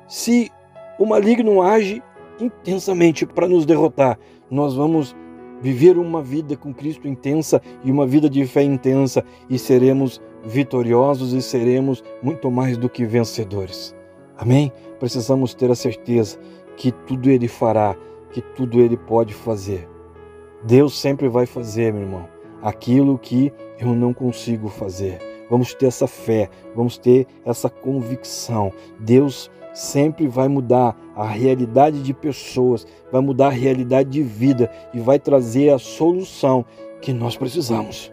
Se 0.06 0.50
o 0.99 1.06
maligno 1.06 1.61
age 1.62 2.02
intensamente 2.40 3.26
para 3.26 3.49
nos 3.49 3.66
derrotar, 3.66 4.18
nós 4.50 4.75
vamos 4.75 5.14
viver 5.61 5.99
uma 5.99 6.23
vida 6.23 6.56
com 6.56 6.73
Cristo 6.73 7.06
intensa 7.06 7.61
e 7.85 7.90
uma 7.90 8.06
vida 8.06 8.30
de 8.30 8.47
fé 8.47 8.62
intensa 8.62 9.25
e 9.49 9.59
seremos 9.59 10.20
vitoriosos 10.44 11.32
e 11.32 11.42
seremos 11.42 12.02
muito 12.23 12.50
mais 12.50 12.76
do 12.78 12.88
que 12.88 13.04
vencedores. 13.04 13.94
Amém? 14.37 14.73
Precisamos 14.99 15.52
ter 15.54 15.70
a 15.70 15.75
certeza 15.75 16.38
que 16.76 16.90
tudo 16.90 17.30
Ele 17.30 17.47
fará, 17.47 17.94
que 18.32 18.40
tudo 18.40 18.80
Ele 18.80 18.96
pode 18.96 19.34
fazer. 19.34 19.88
Deus 20.62 20.99
sempre 20.99 21.28
vai 21.28 21.46
fazer, 21.46 21.92
meu 21.92 22.02
irmão, 22.02 22.28
aquilo 22.62 23.18
que 23.18 23.52
eu 23.78 23.94
não 23.94 24.12
consigo 24.12 24.68
fazer. 24.68 25.18
Vamos 25.49 25.75
ter 25.75 25.87
essa 25.87 26.06
fé, 26.06 26.49
vamos 26.75 26.96
ter 26.96 27.26
essa 27.44 27.68
convicção. 27.68 28.72
Deus 28.99 29.50
sempre 29.72 30.26
vai 30.26 30.49
mudar 30.49 30.96
a 31.16 31.25
realidade 31.26 32.02
de 32.02 32.12
pessoas, 32.12 32.87
vai 33.10 33.20
mudar 33.20 33.49
a 33.49 33.50
realidade 33.50 34.10
de 34.10 34.22
vida 34.22 34.70
e 34.92 35.00
vai 35.00 35.18
trazer 35.18 35.70
a 35.70 35.78
solução 35.78 36.64
que 37.00 37.12
nós 37.12 37.37
precisamos. 37.37 38.12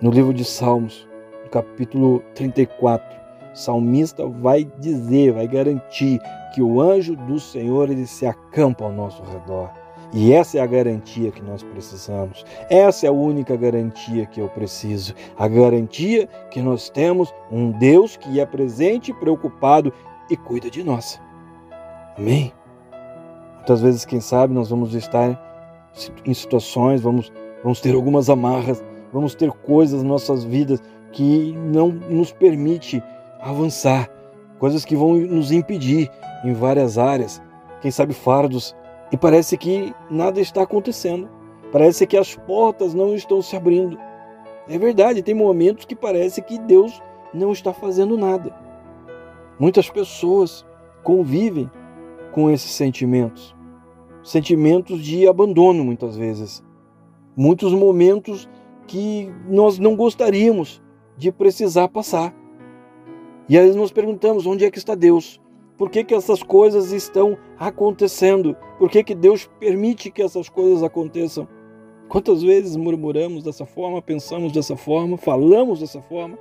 No 0.00 0.10
livro 0.10 0.34
de 0.34 0.44
Salmos, 0.44 1.08
no 1.42 1.50
capítulo 1.50 2.22
34, 2.34 3.15
o 3.15 3.15
salmista 3.56 4.26
vai 4.26 4.64
dizer, 4.78 5.32
vai 5.32 5.48
garantir 5.48 6.20
que 6.54 6.62
o 6.62 6.80
anjo 6.80 7.16
do 7.16 7.40
Senhor 7.40 7.90
ele 7.90 8.06
se 8.06 8.26
acampa 8.26 8.84
ao 8.84 8.92
nosso 8.92 9.22
redor. 9.22 9.70
E 10.12 10.32
essa 10.32 10.58
é 10.58 10.60
a 10.60 10.66
garantia 10.66 11.32
que 11.32 11.42
nós 11.42 11.62
precisamos. 11.62 12.44
Essa 12.70 13.06
é 13.06 13.08
a 13.08 13.12
única 13.12 13.56
garantia 13.56 14.24
que 14.26 14.40
eu 14.40 14.48
preciso. 14.48 15.14
A 15.36 15.48
garantia 15.48 16.28
que 16.50 16.60
nós 16.60 16.88
temos 16.88 17.34
um 17.50 17.72
Deus 17.72 18.16
que 18.16 18.38
é 18.38 18.46
presente, 18.46 19.12
preocupado 19.12 19.92
e 20.30 20.36
cuida 20.36 20.70
de 20.70 20.84
nós. 20.84 21.20
Amém? 22.16 22.52
Muitas 23.56 23.80
vezes, 23.80 24.04
quem 24.04 24.20
sabe, 24.20 24.54
nós 24.54 24.70
vamos 24.70 24.94
estar 24.94 25.42
em 26.24 26.34
situações, 26.34 27.00
vamos, 27.00 27.32
vamos 27.62 27.80
ter 27.80 27.94
algumas 27.94 28.30
amarras, 28.30 28.82
vamos 29.12 29.34
ter 29.34 29.50
coisas 29.50 30.02
nas 30.02 30.08
nossas 30.08 30.44
vidas 30.44 30.80
que 31.10 31.52
não 31.56 31.88
nos 31.88 32.30
permite 32.30 33.02
avançar, 33.50 34.10
coisas 34.58 34.84
que 34.84 34.96
vão 34.96 35.14
nos 35.14 35.52
impedir 35.52 36.10
em 36.44 36.52
várias 36.52 36.98
áreas, 36.98 37.40
quem 37.80 37.90
sabe 37.90 38.12
fardos, 38.12 38.74
e 39.12 39.16
parece 39.16 39.56
que 39.56 39.94
nada 40.10 40.40
está 40.40 40.62
acontecendo. 40.62 41.28
Parece 41.70 42.06
que 42.06 42.16
as 42.16 42.34
portas 42.34 42.92
não 42.92 43.14
estão 43.14 43.40
se 43.40 43.54
abrindo. 43.54 43.98
É 44.68 44.78
verdade, 44.78 45.22
tem 45.22 45.34
momentos 45.34 45.84
que 45.84 45.94
parece 45.94 46.42
que 46.42 46.58
Deus 46.58 47.00
não 47.32 47.52
está 47.52 47.72
fazendo 47.72 48.16
nada. 48.16 48.52
Muitas 49.58 49.88
pessoas 49.88 50.66
convivem 51.04 51.70
com 52.32 52.50
esses 52.50 52.72
sentimentos, 52.72 53.54
sentimentos 54.24 55.00
de 55.02 55.28
abandono 55.28 55.84
muitas 55.84 56.16
vezes, 56.16 56.64
muitos 57.36 57.72
momentos 57.72 58.48
que 58.86 59.32
nós 59.48 59.78
não 59.78 59.94
gostaríamos 59.94 60.82
de 61.16 61.30
precisar 61.30 61.88
passar. 61.88 62.34
E 63.48 63.58
aí 63.58 63.72
nós 63.74 63.92
perguntamos: 63.92 64.46
onde 64.46 64.64
é 64.64 64.70
que 64.70 64.78
está 64.78 64.94
Deus? 64.94 65.40
Por 65.76 65.90
que, 65.90 66.02
que 66.02 66.14
essas 66.14 66.42
coisas 66.42 66.90
estão 66.90 67.36
acontecendo? 67.58 68.56
Por 68.78 68.90
que, 68.90 69.04
que 69.04 69.14
Deus 69.14 69.48
permite 69.60 70.10
que 70.10 70.22
essas 70.22 70.48
coisas 70.48 70.82
aconteçam? 70.82 71.46
Quantas 72.08 72.42
vezes 72.42 72.76
murmuramos 72.76 73.42
dessa 73.42 73.66
forma, 73.66 74.00
pensamos 74.00 74.52
dessa 74.52 74.76
forma, 74.76 75.18
falamos 75.18 75.80
dessa 75.80 76.00
forma? 76.00 76.38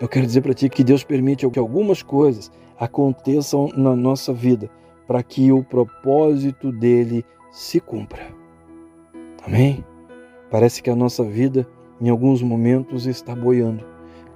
Eu 0.00 0.08
quero 0.08 0.24
dizer 0.26 0.40
para 0.40 0.54
ti 0.54 0.68
que 0.70 0.82
Deus 0.82 1.04
permite 1.04 1.48
que 1.50 1.58
algumas 1.58 2.02
coisas 2.02 2.50
aconteçam 2.78 3.68
na 3.76 3.94
nossa 3.94 4.32
vida 4.32 4.70
para 5.06 5.22
que 5.22 5.52
o 5.52 5.62
propósito 5.62 6.72
dele 6.72 7.24
se 7.50 7.80
cumpra. 7.80 8.22
Amém? 9.44 9.84
Parece 10.50 10.82
que 10.82 10.88
a 10.88 10.96
nossa 10.96 11.22
vida 11.24 11.68
em 12.00 12.08
alguns 12.08 12.40
momentos 12.42 13.06
está 13.06 13.34
boiando. 13.34 13.89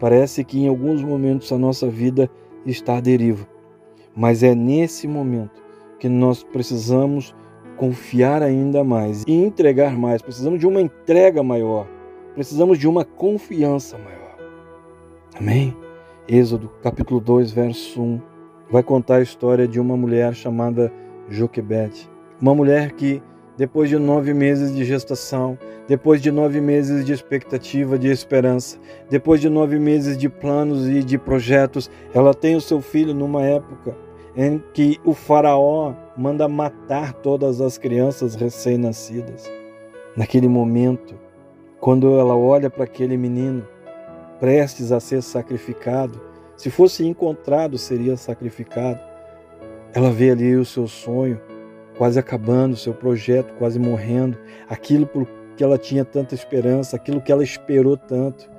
Parece 0.05 0.45
que 0.45 0.61
em 0.61 0.69
alguns 0.69 1.03
momentos 1.03 1.51
a 1.51 1.57
nossa 1.57 1.89
vida 1.89 2.29
está 2.67 2.99
à 2.99 3.01
deriva. 3.01 3.49
Mas 4.15 4.43
é 4.43 4.55
nesse 4.55 5.09
momento 5.09 5.65
que 5.99 6.11
nós 6.11 6.43
precisamos 6.45 7.35
confiar 7.79 8.43
ainda 8.43 8.85
mais 8.85 9.25
e 9.27 9.33
entregar 9.33 9.97
mais. 9.97 10.21
Precisamos 10.21 10.61
de 10.61 10.67
uma 10.67 10.83
entrega 10.83 11.43
maior. 11.43 11.89
Precisamos 12.35 12.79
de 12.79 12.87
uma 12.87 13.03
confiança 13.03 13.97
maior. 13.97 14.37
Amém? 15.41 15.75
Êxodo 16.29 16.69
capítulo 16.83 17.19
2, 17.19 17.51
verso 17.53 18.03
1, 18.03 18.21
vai 18.71 18.83
contar 18.83 19.17
a 19.17 19.23
história 19.23 19.67
de 19.67 19.81
uma 19.81 19.97
mulher 19.97 20.35
chamada 20.35 20.93
Joquebede. 21.31 22.11
Uma 22.39 22.55
mulher 22.55 22.93
que, 22.93 23.23
depois 23.57 23.89
de 23.89 23.99
nove 23.99 24.35
meses 24.35 24.75
de 24.75 24.85
gestação, 24.85 25.59
depois 25.87 26.21
de 26.21 26.31
nove 26.31 26.61
meses 26.61 27.05
de 27.05 27.13
expectativa, 27.13 27.99
de 27.99 28.09
esperança, 28.09 28.79
depois 29.09 29.41
de 29.41 29.49
nove 29.49 29.79
meses 29.79 30.17
de 30.17 30.29
planos 30.29 30.89
e 30.89 31.03
de 31.03 31.19
projetos, 31.19 31.91
ela 32.13 32.35
tem 32.35 32.57
o 32.57 32.61
seu 32.61 32.81
filho 32.81 33.15
numa 33.15 33.43
época 33.43 33.97
em 34.37 34.61
que 34.73 34.99
o 35.05 35.15
Faraó 35.15 35.95
manda 36.17 36.49
matar 36.49 37.13
todas 37.13 37.61
as 37.61 37.79
crianças 37.79 38.35
recém-nascidas. 38.35 39.51
Naquele 40.17 40.49
momento, 40.49 41.15
quando 41.81 42.19
ela 42.19 42.37
olha 42.37 42.69
para 42.69 42.85
aquele 42.85 43.17
menino, 43.17 43.67
prestes 44.41 44.91
a 44.91 44.99
ser 44.99 45.23
sacrificado, 45.23 46.21
se 46.57 46.71
fosse 46.71 47.07
encontrado, 47.07 47.79
seria 47.79 48.17
sacrificado. 48.17 49.01
Ela 49.93 50.11
vê 50.11 50.31
ali 50.31 50.57
o 50.57 50.65
seu 50.65 50.89
sonho 50.89 51.41
quase 51.97 52.19
acabando, 52.19 52.77
seu 52.77 52.93
projeto 52.93 53.55
quase 53.55 53.79
morrendo, 53.79 54.37
aquilo 54.69 55.07
por 55.07 55.27
que 55.57 55.63
ela 55.63 55.79
tinha 55.79 56.05
tanta 56.05 56.35
esperança, 56.35 56.97
aquilo 56.97 57.21
que 57.21 57.31
ela 57.31 57.43
esperou 57.43 57.97
tanto, 57.97 58.51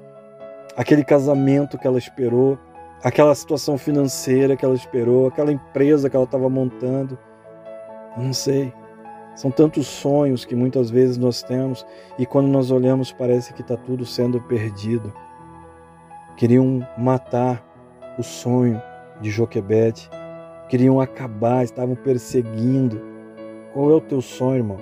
aquele 0.76 1.04
casamento 1.04 1.78
que 1.78 1.86
ela 1.86 1.98
esperou, 1.98 2.58
aquela 3.04 3.36
situação 3.36 3.78
financeira 3.78 4.56
que 4.56 4.64
ela 4.64 4.76
esperou, 4.76 5.28
aquela 5.28 5.52
empresa 5.52 6.10
que 6.10 6.16
ela 6.16 6.26
estava 6.26 6.50
montando. 6.50 7.18
Eu 8.18 8.24
não 8.24 8.34
sei. 8.34 8.74
São 9.36 9.52
tantos 9.52 9.86
sonhos 9.88 10.46
que 10.46 10.56
muitas 10.56 10.90
vezes 10.90 11.18
nós 11.18 11.44
temos 11.44 11.86
e 12.18 12.26
quando 12.26 12.48
nós 12.48 12.72
olhamos 12.72 13.12
parece 13.12 13.54
que 13.54 13.62
está 13.62 13.76
tudo 13.76 14.06
sendo 14.06 14.40
perdido 14.42 15.14
queriam 16.36 16.86
matar 16.98 17.64
o 18.18 18.24
sonho 18.24 18.82
de 19.22 19.30
Joquebede, 19.30 20.10
queriam 20.70 21.00
acabar, 21.00 21.64
estavam 21.64 21.96
perseguindo. 21.96 23.15
Qual 23.76 23.92
é 23.92 23.94
o 23.94 24.00
teu 24.00 24.22
sonho, 24.22 24.60
irmão? 24.60 24.78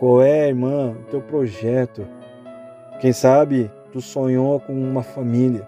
Qual 0.00 0.20
é, 0.20 0.48
irmã, 0.48 0.90
o 0.90 1.04
teu 1.08 1.20
projeto? 1.20 2.04
Quem 3.00 3.12
sabe 3.12 3.70
tu 3.92 4.00
sonhou 4.00 4.58
com 4.58 4.72
uma 4.72 5.04
família, 5.04 5.64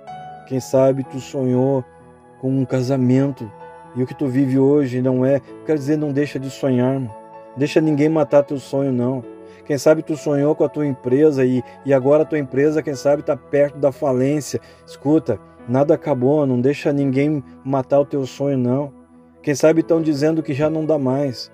quem 0.48 0.58
sabe 0.58 1.04
tu 1.04 1.20
sonhou 1.20 1.84
com 2.40 2.50
um 2.50 2.64
casamento 2.64 3.48
e 3.94 4.02
o 4.02 4.06
que 4.06 4.16
tu 4.16 4.26
vive 4.26 4.58
hoje 4.58 5.00
não 5.00 5.24
é. 5.24 5.40
Quer 5.64 5.76
dizer, 5.76 5.96
não 5.96 6.12
deixa 6.12 6.40
de 6.40 6.50
sonhar, 6.50 6.94
irmão. 6.94 7.14
Deixa 7.56 7.80
ninguém 7.80 8.08
matar 8.08 8.42
teu 8.42 8.58
sonho, 8.58 8.90
não. 8.90 9.22
Quem 9.64 9.78
sabe 9.78 10.02
tu 10.02 10.16
sonhou 10.16 10.52
com 10.56 10.64
a 10.64 10.68
tua 10.68 10.88
empresa 10.88 11.44
e, 11.44 11.62
e 11.86 11.94
agora 11.94 12.24
a 12.24 12.26
tua 12.26 12.40
empresa, 12.40 12.82
quem 12.82 12.96
sabe, 12.96 13.20
está 13.20 13.36
perto 13.36 13.78
da 13.78 13.92
falência. 13.92 14.60
Escuta, 14.84 15.38
nada 15.68 15.94
acabou, 15.94 16.44
não 16.44 16.60
deixa 16.60 16.92
ninguém 16.92 17.44
matar 17.62 18.00
o 18.00 18.04
teu 18.04 18.26
sonho, 18.26 18.58
não. 18.58 18.92
Quem 19.40 19.54
sabe 19.54 19.82
estão 19.82 20.02
dizendo 20.02 20.42
que 20.42 20.52
já 20.52 20.68
não 20.68 20.84
dá 20.84 20.98
mais. 20.98 21.48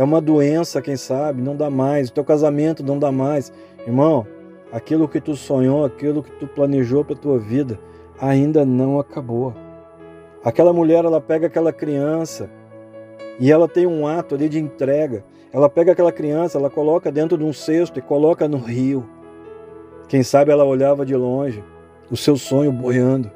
É 0.00 0.02
uma 0.02 0.18
doença, 0.18 0.80
quem 0.80 0.96
sabe, 0.96 1.42
não 1.42 1.54
dá 1.54 1.68
mais. 1.68 2.08
O 2.08 2.12
teu 2.14 2.24
casamento 2.24 2.82
não 2.82 2.98
dá 2.98 3.12
mais. 3.12 3.52
Irmão, 3.86 4.26
aquilo 4.72 5.06
que 5.06 5.20
tu 5.20 5.36
sonhou, 5.36 5.84
aquilo 5.84 6.22
que 6.22 6.30
tu 6.30 6.46
planejou 6.46 7.04
para 7.04 7.14
tua 7.14 7.38
vida, 7.38 7.78
ainda 8.18 8.64
não 8.64 8.98
acabou. 8.98 9.52
Aquela 10.42 10.72
mulher, 10.72 11.04
ela 11.04 11.20
pega 11.20 11.48
aquela 11.48 11.70
criança 11.70 12.48
e 13.38 13.52
ela 13.52 13.68
tem 13.68 13.86
um 13.86 14.06
ato 14.06 14.36
ali 14.36 14.48
de 14.48 14.58
entrega. 14.58 15.22
Ela 15.52 15.68
pega 15.68 15.92
aquela 15.92 16.10
criança, 16.10 16.56
ela 16.56 16.70
coloca 16.70 17.12
dentro 17.12 17.36
de 17.36 17.44
um 17.44 17.52
cesto 17.52 17.98
e 17.98 18.02
coloca 18.02 18.48
no 18.48 18.56
rio. 18.56 19.06
Quem 20.08 20.22
sabe 20.22 20.50
ela 20.50 20.64
olhava 20.64 21.04
de 21.04 21.14
longe 21.14 21.62
o 22.10 22.16
seu 22.16 22.38
sonho 22.38 22.72
boiando. 22.72 23.30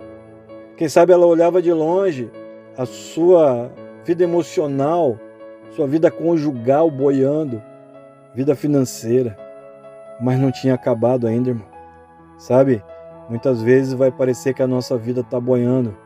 Quem 0.78 0.88
sabe 0.88 1.12
ela 1.12 1.26
olhava 1.26 1.60
de 1.60 1.74
longe 1.74 2.30
a 2.74 2.86
sua 2.86 3.70
vida 4.02 4.24
emocional, 4.24 5.18
sua 5.74 5.86
vida 5.86 6.10
conjugal 6.10 6.90
boiando, 6.90 7.62
vida 8.34 8.54
financeira, 8.54 9.36
mas 10.20 10.38
não 10.38 10.50
tinha 10.50 10.74
acabado 10.74 11.26
ainda, 11.26 11.50
irmão. 11.50 11.66
Sabe? 12.38 12.82
Muitas 13.28 13.62
vezes 13.62 13.92
vai 13.92 14.10
parecer 14.10 14.54
que 14.54 14.62
a 14.62 14.66
nossa 14.66 14.96
vida 14.96 15.20
está 15.20 15.40
boiando, 15.40 15.96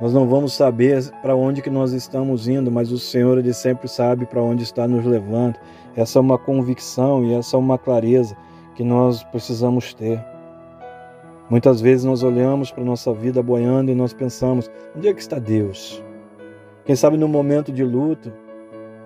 nós 0.00 0.12
não 0.12 0.26
vamos 0.26 0.52
saber 0.52 1.08
para 1.22 1.36
onde 1.36 1.62
que 1.62 1.70
nós 1.70 1.92
estamos 1.92 2.48
indo, 2.48 2.70
mas 2.70 2.90
o 2.90 2.98
Senhor 2.98 3.38
ele 3.38 3.52
sempre 3.52 3.86
sabe 3.86 4.26
para 4.26 4.42
onde 4.42 4.64
está 4.64 4.88
nos 4.88 5.04
levando. 5.04 5.56
Essa 5.94 6.18
é 6.18 6.20
uma 6.20 6.36
convicção 6.36 7.24
e 7.24 7.32
essa 7.32 7.56
é 7.56 7.58
uma 7.58 7.78
clareza 7.78 8.36
que 8.74 8.82
nós 8.82 9.22
precisamos 9.22 9.94
ter. 9.94 10.22
Muitas 11.48 11.80
vezes 11.80 12.04
nós 12.04 12.24
olhamos 12.24 12.72
para 12.72 12.82
nossa 12.82 13.12
vida 13.12 13.40
boiando 13.40 13.92
e 13.92 13.94
nós 13.94 14.12
pensamos: 14.12 14.68
onde 14.96 15.06
é 15.06 15.14
que 15.14 15.20
está 15.20 15.38
Deus? 15.38 16.02
Quem 16.84 16.96
sabe 16.96 17.16
no 17.16 17.28
momento 17.28 17.70
de 17.70 17.84
luto, 17.84 18.32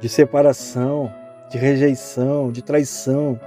de 0.01 0.09
separação, 0.09 1.13
de 1.51 1.59
rejeição, 1.59 2.53
de 2.53 2.63
traição. 2.63 3.39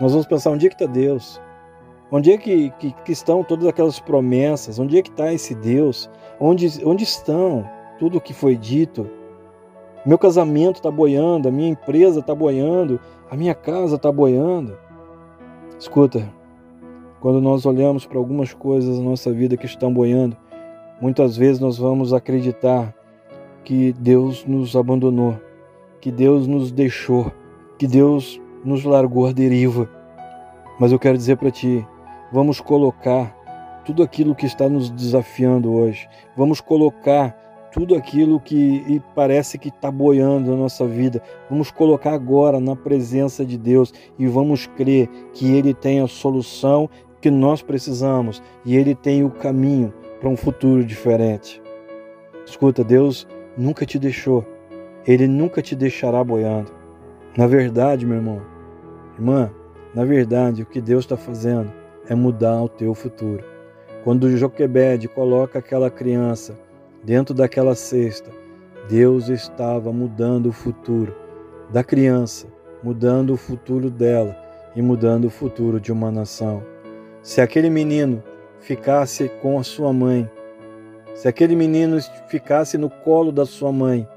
Nós 0.00 0.12
vamos 0.12 0.26
pensar 0.26 0.50
onde 0.50 0.66
é 0.66 0.68
que 0.68 0.74
está 0.74 0.86
Deus? 0.86 1.40
Onde 2.10 2.32
é 2.32 2.36
que, 2.36 2.70
que, 2.78 2.92
que, 3.04 3.12
estão 3.12 3.42
todas 3.42 3.66
aquelas 3.66 3.98
promessas? 3.98 4.78
Onde 4.78 4.98
é 4.98 5.02
que 5.02 5.10
está 5.10 5.32
esse 5.32 5.54
Deus? 5.54 6.10
Onde, 6.38 6.68
onde 6.84 7.04
estão 7.04 7.68
tudo 7.98 8.18
o 8.18 8.20
que 8.20 8.34
foi 8.34 8.56
dito? 8.56 9.08
Meu 10.04 10.18
casamento 10.18 10.76
está 10.76 10.90
boiando, 10.90 11.48
a 11.48 11.52
minha 11.52 11.70
empresa 11.70 12.20
está 12.20 12.34
boiando, 12.34 13.00
a 13.30 13.36
minha 13.36 13.54
casa 13.54 13.96
está 13.96 14.10
boiando. 14.12 14.76
Escuta, 15.78 16.28
quando 17.20 17.40
nós 17.40 17.64
olhamos 17.64 18.04
para 18.04 18.18
algumas 18.18 18.52
coisas 18.52 18.98
na 18.98 19.04
nossa 19.04 19.32
vida 19.32 19.56
que 19.56 19.64
estão 19.64 19.92
boiando, 19.92 20.36
muitas 21.00 21.36
vezes 21.36 21.60
nós 21.60 21.78
vamos 21.78 22.12
acreditar 22.12 22.94
que 23.64 23.92
Deus 23.92 24.44
nos 24.46 24.76
abandonou, 24.76 25.38
que 26.00 26.10
Deus 26.10 26.46
nos 26.46 26.70
deixou, 26.70 27.32
que 27.78 27.86
Deus 27.86 28.40
nos 28.64 28.84
largou 28.84 29.26
à 29.26 29.32
deriva. 29.32 29.88
Mas 30.78 30.92
eu 30.92 30.98
quero 30.98 31.16
dizer 31.16 31.36
para 31.36 31.50
ti, 31.50 31.86
vamos 32.32 32.60
colocar 32.60 33.36
tudo 33.84 34.02
aquilo 34.02 34.34
que 34.34 34.46
está 34.46 34.68
nos 34.68 34.90
desafiando 34.90 35.72
hoje, 35.72 36.08
vamos 36.36 36.60
colocar 36.60 37.36
tudo 37.72 37.94
aquilo 37.94 38.38
que 38.38 39.00
parece 39.14 39.58
que 39.58 39.68
está 39.68 39.90
boiando 39.90 40.50
na 40.50 40.56
nossa 40.56 40.86
vida, 40.86 41.22
vamos 41.48 41.70
colocar 41.70 42.12
agora 42.12 42.60
na 42.60 42.76
presença 42.76 43.44
de 43.44 43.56
Deus 43.56 43.92
e 44.18 44.26
vamos 44.26 44.66
crer 44.66 45.08
que 45.32 45.50
Ele 45.52 45.72
tem 45.72 46.00
a 46.00 46.06
solução 46.06 46.88
que 47.20 47.30
nós 47.30 47.62
precisamos 47.62 48.42
e 48.64 48.76
Ele 48.76 48.94
tem 48.94 49.24
o 49.24 49.30
caminho 49.30 49.92
para 50.20 50.28
um 50.28 50.36
futuro 50.36 50.84
diferente. 50.84 51.62
Escuta, 52.44 52.84
Deus 52.84 53.26
nunca 53.56 53.86
te 53.86 53.98
deixou, 53.98 54.44
Ele 55.06 55.26
nunca 55.26 55.60
te 55.60 55.74
deixará 55.74 56.22
boiando. 56.22 56.72
Na 57.36 57.46
verdade, 57.46 58.06
meu 58.06 58.16
irmão, 58.16 58.42
irmã, 59.18 59.50
na 59.94 60.04
verdade, 60.04 60.62
o 60.62 60.66
que 60.66 60.80
Deus 60.80 61.04
está 61.04 61.16
fazendo 61.16 61.72
é 62.08 62.14
mudar 62.14 62.62
o 62.62 62.68
teu 62.68 62.94
futuro. 62.94 63.44
Quando 64.04 64.36
Joquebed 64.36 65.08
coloca 65.08 65.58
aquela 65.58 65.90
criança 65.90 66.58
dentro 67.04 67.34
daquela 67.34 67.74
cesta, 67.74 68.30
Deus 68.88 69.28
estava 69.28 69.92
mudando 69.92 70.46
o 70.46 70.52
futuro 70.52 71.14
da 71.70 71.84
criança, 71.84 72.48
mudando 72.82 73.32
o 73.32 73.36
futuro 73.36 73.88
dela 73.88 74.36
e 74.74 74.82
mudando 74.82 75.26
o 75.26 75.30
futuro 75.30 75.78
de 75.80 75.92
uma 75.92 76.10
nação. 76.10 76.62
Se 77.22 77.40
aquele 77.40 77.70
menino 77.70 78.22
ficasse 78.60 79.30
com 79.40 79.58
a 79.58 79.62
sua 79.62 79.92
mãe, 79.92 80.28
se 81.14 81.28
aquele 81.28 81.54
menino 81.54 81.98
ficasse 82.26 82.78
no 82.78 82.88
colo 82.88 83.30
da 83.30 83.44
sua 83.44 83.70
mãe, 83.70 84.08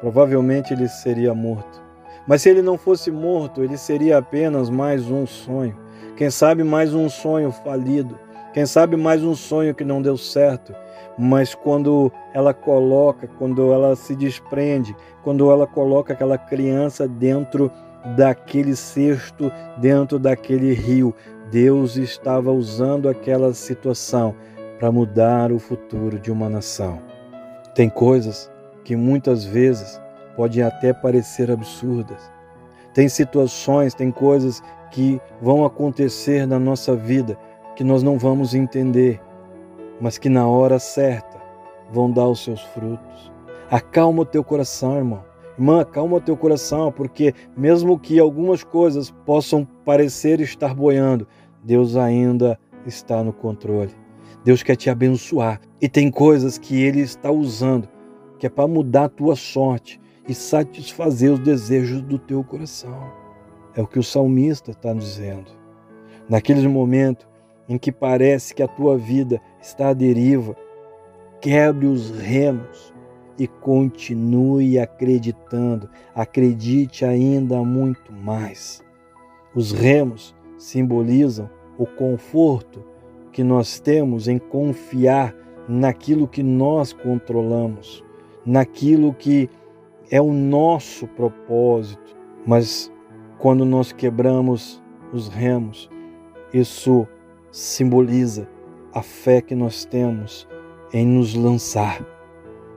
provavelmente 0.00 0.72
ele 0.72 0.88
seria 0.88 1.34
morto. 1.34 1.82
Mas 2.26 2.42
se 2.42 2.50
ele 2.50 2.62
não 2.62 2.76
fosse 2.76 3.10
morto, 3.10 3.62
ele 3.62 3.76
seria 3.76 4.18
apenas 4.18 4.68
mais 4.68 5.10
um 5.10 5.26
sonho. 5.26 5.76
Quem 6.16 6.30
sabe 6.30 6.62
mais 6.64 6.94
um 6.94 7.08
sonho 7.08 7.50
falido. 7.50 8.18
Quem 8.52 8.66
sabe 8.66 8.96
mais 8.96 9.22
um 9.22 9.34
sonho 9.34 9.74
que 9.74 9.84
não 9.84 10.02
deu 10.02 10.16
certo. 10.16 10.74
Mas 11.18 11.54
quando 11.54 12.12
ela 12.34 12.52
coloca, 12.52 13.28
quando 13.38 13.72
ela 13.72 13.96
se 13.96 14.14
desprende, 14.14 14.94
quando 15.22 15.50
ela 15.50 15.66
coloca 15.66 16.12
aquela 16.12 16.36
criança 16.36 17.08
dentro 17.08 17.70
daquele 18.16 18.74
cesto, 18.76 19.50
dentro 19.78 20.18
daquele 20.18 20.72
rio, 20.72 21.14
Deus 21.50 21.96
estava 21.96 22.52
usando 22.52 23.08
aquela 23.08 23.54
situação 23.54 24.34
para 24.78 24.92
mudar 24.92 25.50
o 25.50 25.58
futuro 25.58 26.18
de 26.18 26.30
uma 26.30 26.48
nação. 26.48 27.00
Tem 27.74 27.88
coisas 27.88 28.50
que 28.84 28.94
muitas 28.94 29.44
vezes 29.44 30.00
podem 30.36 30.62
até 30.62 30.92
parecer 30.92 31.50
absurdas. 31.50 32.30
Tem 32.94 33.08
situações, 33.08 33.92
tem 33.92 34.10
coisas 34.10 34.62
que 34.90 35.20
vão 35.42 35.64
acontecer 35.64 36.46
na 36.46 36.58
nossa 36.58 36.94
vida 36.94 37.36
que 37.76 37.84
nós 37.84 38.02
não 38.02 38.18
vamos 38.18 38.54
entender, 38.54 39.20
mas 40.00 40.16
que 40.16 40.28
na 40.28 40.46
hora 40.46 40.78
certa 40.78 41.38
vão 41.90 42.10
dar 42.10 42.26
os 42.26 42.42
seus 42.42 42.60
frutos. 42.60 43.32
Acalma 43.70 44.22
o 44.22 44.26
teu 44.26 44.42
coração, 44.42 44.96
irmão. 44.96 45.24
Irmã, 45.58 45.80
acalma 45.80 46.16
o 46.16 46.20
teu 46.20 46.36
coração, 46.36 46.92
porque 46.92 47.34
mesmo 47.56 47.98
que 47.98 48.18
algumas 48.18 48.62
coisas 48.62 49.10
possam 49.26 49.64
parecer 49.84 50.40
estar 50.40 50.74
boiando, 50.74 51.26
Deus 51.62 51.96
ainda 51.96 52.58
está 52.86 53.22
no 53.22 53.32
controle. 53.32 54.07
Deus 54.44 54.62
quer 54.62 54.76
te 54.76 54.88
abençoar 54.88 55.60
e 55.80 55.88
tem 55.88 56.10
coisas 56.10 56.58
que 56.58 56.80
Ele 56.80 57.00
está 57.00 57.30
usando 57.30 57.88
que 58.38 58.46
é 58.46 58.50
para 58.50 58.68
mudar 58.68 59.04
a 59.04 59.08
tua 59.08 59.34
sorte 59.34 60.00
e 60.28 60.34
satisfazer 60.34 61.32
os 61.32 61.40
desejos 61.40 62.00
do 62.02 62.18
teu 62.18 62.44
coração. 62.44 63.10
É 63.74 63.82
o 63.82 63.86
que 63.86 63.98
o 63.98 64.02
salmista 64.02 64.70
está 64.70 64.92
dizendo. 64.92 65.50
Naqueles 66.28 66.64
momentos 66.64 67.26
em 67.68 67.76
que 67.76 67.90
parece 67.90 68.54
que 68.54 68.62
a 68.62 68.68
tua 68.68 68.96
vida 68.96 69.40
está 69.60 69.88
à 69.88 69.92
deriva, 69.92 70.56
quebre 71.40 71.86
os 71.86 72.10
remos 72.10 72.94
e 73.38 73.46
continue 73.46 74.78
acreditando. 74.78 75.88
Acredite 76.14 77.04
ainda 77.04 77.62
muito 77.62 78.12
mais. 78.12 78.82
Os 79.54 79.72
remos 79.72 80.34
simbolizam 80.56 81.48
o 81.78 81.86
conforto 81.86 82.84
que 83.38 83.44
nós 83.44 83.78
temos 83.78 84.26
em 84.26 84.36
confiar 84.36 85.32
naquilo 85.68 86.26
que 86.26 86.42
nós 86.42 86.92
controlamos, 86.92 88.04
naquilo 88.44 89.14
que 89.14 89.48
é 90.10 90.20
o 90.20 90.32
nosso 90.32 91.06
propósito. 91.06 92.16
Mas 92.44 92.92
quando 93.38 93.64
nós 93.64 93.92
quebramos 93.92 94.82
os 95.12 95.28
remos, 95.28 95.88
isso 96.52 97.06
simboliza 97.52 98.48
a 98.92 99.02
fé 99.02 99.40
que 99.40 99.54
nós 99.54 99.84
temos 99.84 100.48
em 100.92 101.06
nos 101.06 101.32
lançar, 101.36 102.04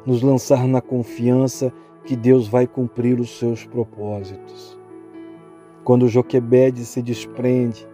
nos 0.05 0.21
lançar 0.21 0.67
na 0.67 0.79
confiança 0.79 1.73
que 2.05 2.15
Deus 2.15 2.47
vai 2.47 2.67
cumprir 2.67 3.19
os 3.19 3.35
seus 3.39 3.65
propósitos. 3.65 4.77
Quando 5.83 6.07
Joquebede 6.07 6.85
se 6.85 7.01
desprende, 7.01 7.89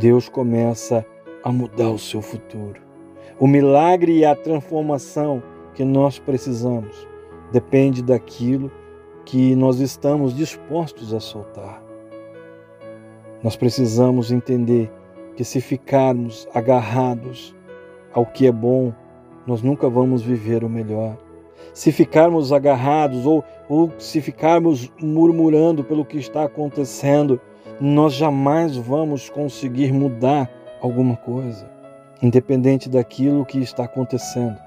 Deus 0.00 0.28
começa 0.28 1.06
a 1.44 1.52
mudar 1.52 1.90
o 1.90 1.98
seu 1.98 2.20
futuro. 2.22 2.80
O 3.38 3.46
milagre 3.46 4.18
e 4.18 4.24
a 4.24 4.34
transformação 4.34 5.42
que 5.74 5.84
nós 5.84 6.18
precisamos 6.18 7.06
depende 7.52 8.02
daquilo 8.02 8.72
que 9.24 9.54
nós 9.54 9.78
estamos 9.78 10.34
dispostos 10.34 11.12
a 11.12 11.20
soltar. 11.20 11.82
Nós 13.42 13.56
precisamos 13.56 14.32
entender 14.32 14.90
que 15.36 15.44
se 15.44 15.60
ficarmos 15.60 16.48
agarrados 16.54 17.54
ao 18.12 18.24
que 18.24 18.46
é 18.46 18.52
bom, 18.52 18.92
nós 19.46 19.62
nunca 19.62 19.88
vamos 19.88 20.22
viver 20.22 20.64
o 20.64 20.68
melhor 20.68 21.18
se 21.74 21.90
ficarmos 21.90 22.52
agarrados 22.52 23.26
ou, 23.26 23.44
ou 23.68 23.90
se 23.98 24.20
ficarmos 24.20 24.90
murmurando 25.00 25.82
pelo 25.82 26.04
que 26.04 26.16
está 26.16 26.44
acontecendo, 26.44 27.40
nós 27.80 28.14
jamais 28.14 28.76
vamos 28.76 29.28
conseguir 29.28 29.92
mudar 29.92 30.48
alguma 30.84 31.16
coisa, 31.16 31.66
independente 32.20 32.90
daquilo 32.90 33.46
que 33.46 33.58
está 33.58 33.84
acontecendo. 33.84 34.58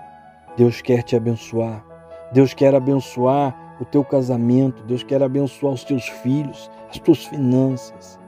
Deus 0.58 0.82
quer 0.82 1.04
te 1.04 1.16
abençoar. 1.16 1.86
Deus 2.32 2.56
quer 2.56 2.74
abençoar 2.74 3.56
o 3.80 3.86
teu 3.86 4.04
casamento, 4.04 4.84
Deus 4.84 5.04
quer 5.04 5.22
abençoar 5.22 5.74
os 5.74 5.84
teus 5.84 6.08
filhos, 6.10 6.72
as 6.90 6.98
tuas 6.98 7.24
finanças. 7.26 8.20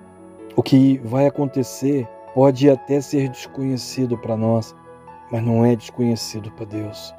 O 0.56 0.62
que 0.62 1.00
vai 1.04 1.26
acontecer 1.26 2.08
pode 2.36 2.70
até 2.70 3.02
ser 3.02 3.30
desconhecido 3.30 4.16
para 4.18 4.38
nós, 4.38 4.76
mas 5.32 5.44
não 5.44 5.66
é 5.66 5.76
desconhecido 5.76 6.52
para 6.52 6.66
Deus. 6.66 7.14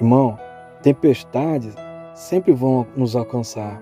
Irmão, 0.00 0.36
tempestades 0.82 1.74
sempre 2.14 2.52
vão 2.52 2.84
nos 2.96 3.14
alcançar. 3.14 3.80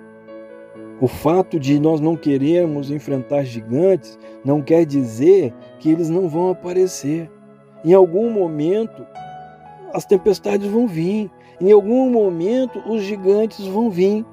O 1.00 1.08
fato 1.08 1.58
de 1.58 1.80
nós 1.80 1.98
não 1.98 2.14
querermos 2.14 2.90
enfrentar 2.90 3.42
gigantes 3.44 4.18
não 4.44 4.60
quer 4.60 4.84
dizer 4.84 5.52
que 5.78 5.90
eles 5.90 6.10
não 6.10 6.28
vão 6.28 6.50
aparecer. 6.50 7.30
Em 7.82 7.94
algum 7.94 8.30
momento, 8.30 9.06
as 9.94 10.04
tempestades 10.04 10.66
vão 10.66 10.86
vir. 10.86 11.30
Em 11.58 11.72
algum 11.72 12.10
momento, 12.10 12.82
os 12.86 13.02
gigantes 13.02 13.66
vão 13.66 13.90
vir. 13.90 14.26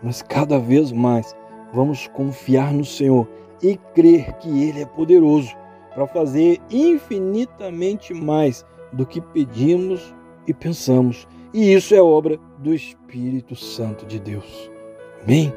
Mas 0.00 0.22
cada 0.22 0.56
vez 0.58 0.92
mais, 0.92 1.34
vamos 1.72 2.06
confiar 2.08 2.72
no 2.72 2.84
Senhor 2.84 3.28
e 3.60 3.76
crer 3.92 4.32
que 4.34 4.48
Ele 4.48 4.82
é 4.82 4.86
poderoso 4.86 5.52
para 5.94 6.06
fazer 6.06 6.60
infinitamente 6.70 8.14
mais 8.14 8.64
do 8.92 9.04
que 9.04 9.20
pedimos 9.20 10.14
e 10.46 10.54
pensamos. 10.54 11.26
E 11.52 11.72
isso 11.74 11.92
é 11.92 12.00
obra 12.00 12.38
do 12.58 12.72
Espírito 12.72 13.56
Santo 13.56 14.06
de 14.06 14.20
Deus. 14.20 14.70
Amém? 15.22 15.52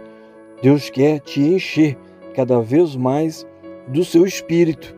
Deus 0.65 0.89
quer 0.89 1.19
te 1.19 1.41
encher 1.41 1.95
cada 2.33 2.59
vez 2.59 2.95
mais 2.95 3.45
do 3.87 4.03
seu 4.03 4.25
espírito, 4.25 4.97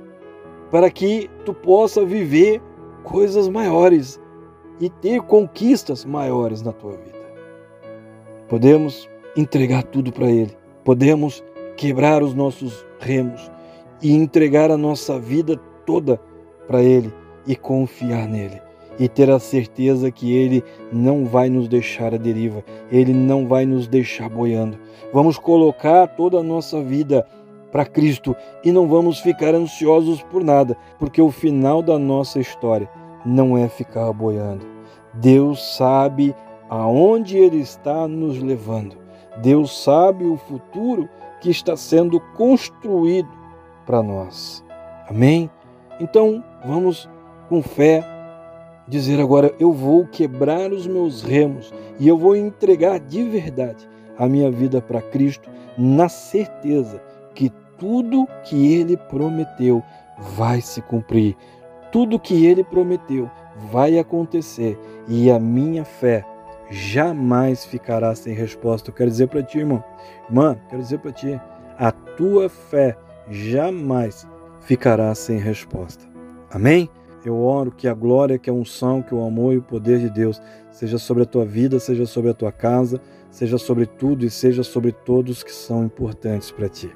para 0.71 0.89
que 0.89 1.29
tu 1.43 1.53
possa 1.53 2.05
viver 2.05 2.61
coisas 3.03 3.49
maiores 3.49 4.17
e 4.79 4.89
ter 4.89 5.21
conquistas 5.23 6.05
maiores 6.05 6.61
na 6.61 6.71
tua 6.71 6.93
vida. 6.93 7.19
Podemos 8.47 9.09
entregar 9.35 9.83
tudo 9.83 10.09
para 10.09 10.31
Ele. 10.31 10.55
Podemos 10.85 11.43
quebrar 11.75 12.23
os 12.23 12.33
nossos 12.33 12.85
remos 13.01 13.51
e 14.01 14.13
entregar 14.13 14.71
a 14.71 14.77
nossa 14.77 15.19
vida 15.19 15.57
toda 15.85 16.17
para 16.65 16.81
Ele 16.81 17.13
e 17.45 17.57
confiar 17.57 18.25
nele. 18.25 18.66
E 18.99 19.07
ter 19.07 19.29
a 19.29 19.39
certeza 19.39 20.11
que 20.11 20.33
Ele 20.33 20.63
não 20.91 21.25
vai 21.25 21.49
nos 21.49 21.67
deixar 21.67 22.13
à 22.13 22.17
deriva, 22.17 22.63
Ele 22.91 23.13
não 23.13 23.47
vai 23.47 23.65
nos 23.65 23.87
deixar 23.87 24.29
boiando. 24.29 24.79
Vamos 25.13 25.37
colocar 25.37 26.07
toda 26.07 26.39
a 26.39 26.43
nossa 26.43 26.81
vida 26.81 27.25
para 27.71 27.85
Cristo 27.85 28.35
e 28.63 28.71
não 28.71 28.87
vamos 28.87 29.19
ficar 29.19 29.53
ansiosos 29.53 30.23
por 30.23 30.43
nada, 30.43 30.75
porque 30.97 31.21
o 31.21 31.31
final 31.31 31.81
da 31.81 31.99
nossa 31.99 32.39
história 32.39 32.89
não 33.25 33.57
é 33.57 33.67
ficar 33.67 34.11
boiando. 34.13 34.65
Deus 35.13 35.75
sabe 35.75 36.35
aonde 36.69 37.37
Ele 37.37 37.59
está 37.59 38.07
nos 38.07 38.41
levando. 38.41 38.97
Deus 39.41 39.83
sabe 39.83 40.25
o 40.25 40.37
futuro 40.37 41.07
que 41.39 41.49
está 41.49 41.77
sendo 41.77 42.19
construído 42.35 43.29
para 43.85 44.01
nós. 44.01 44.63
Amém? 45.07 45.49
Então, 45.99 46.43
vamos 46.65 47.09
com 47.47 47.61
fé 47.61 48.03
dizer 48.87 49.19
agora: 49.19 49.53
eu 49.59 49.71
vou 49.71 50.05
quebrar 50.07 50.71
os 50.71 50.87
meus 50.87 51.21
remos 51.21 51.73
e 51.99 52.07
eu 52.07 52.17
vou 52.17 52.35
entregar 52.35 52.99
de 52.99 53.23
verdade 53.23 53.87
a 54.17 54.27
minha 54.27 54.49
vida 54.49 54.81
para 54.81 55.01
Cristo, 55.01 55.49
na 55.77 56.09
certeza 56.09 57.01
que 57.35 57.51
tudo 57.77 58.27
que 58.43 58.73
Ele 58.73 58.97
prometeu 58.97 59.83
vai 60.35 60.61
se 60.61 60.81
cumprir. 60.81 61.35
Tudo 61.91 62.19
que 62.19 62.45
Ele 62.45 62.63
prometeu 62.63 63.29
vai 63.71 63.97
acontecer 63.99 64.77
e 65.07 65.29
a 65.29 65.39
minha 65.39 65.85
fé 65.85 66.25
jamais 66.69 67.65
ficará 67.65 68.13
sem 68.15 68.33
resposta. 68.33 68.89
Eu 68.89 68.93
quero 68.93 69.09
dizer 69.09 69.27
para 69.27 69.43
ti, 69.43 69.59
irmão, 69.59 69.83
irmã, 70.27 70.57
quero 70.69 70.81
dizer 70.81 70.99
para 70.99 71.11
ti, 71.11 71.39
a 71.77 71.91
tua 71.91 72.49
fé 72.49 72.97
jamais 73.29 74.27
ficará 74.61 75.13
sem 75.15 75.37
resposta. 75.37 76.05
Amém? 76.51 76.89
Eu 77.25 77.37
oro 77.41 77.71
que 77.71 77.87
a 77.87 77.93
glória, 77.93 78.37
que 78.37 78.49
a 78.49 78.53
unção, 78.53 79.01
que 79.01 79.13
o 79.13 79.23
amor 79.23 79.53
e 79.53 79.57
o 79.57 79.61
poder 79.61 79.99
de 79.99 80.09
Deus 80.09 80.41
seja 80.71 80.97
sobre 80.97 81.23
a 81.23 81.25
tua 81.25 81.45
vida, 81.45 81.79
seja 81.79 82.05
sobre 82.05 82.31
a 82.31 82.33
tua 82.33 82.51
casa, 82.51 83.01
seja 83.29 83.57
sobre 83.57 83.85
tudo 83.85 84.25
e 84.25 84.29
seja 84.29 84.63
sobre 84.63 84.91
todos 84.91 85.43
que 85.43 85.51
são 85.51 85.83
importantes 85.83 86.51
para 86.51 86.69
ti. 86.69 86.89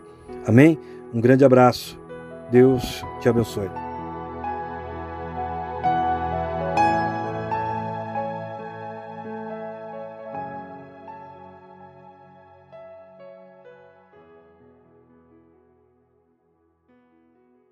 Amém? 0.46 0.80
Um 1.14 1.20
grande 1.20 1.44
abraço. 1.44 2.00
Deus 2.52 3.04
te 3.20 3.30
abençoe. 3.30 3.91